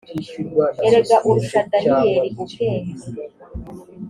[0.85, 3.03] erega urusha daniyeli ubwenge